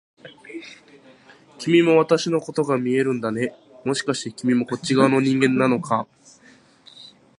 [1.59, 3.53] 君も私のことが見えるんだね、
[3.85, 6.07] もしかして君もこっち側の人間なのか？